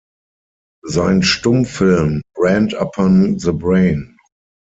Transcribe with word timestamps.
Sein 0.87 1.21
Stummfilm 1.21 2.23
"Brand 2.33 2.73
Upon 2.73 3.37
The 3.37 3.51
Brain! 3.53 4.17